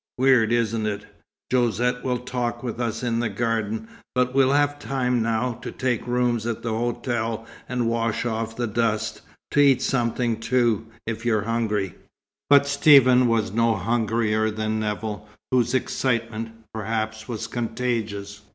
[0.17, 1.05] Weird, isn't it?
[1.53, 3.87] Josette will talk with us in the garden.
[4.15, 8.65] But we'll have time now to take rooms at the hotel and wash off the
[8.65, 9.21] dust.
[9.51, 11.93] To eat something too, if you're hungry."
[12.49, 18.41] But Stephen was no hungrier than Nevill, whose excitement, perhaps, was contagious.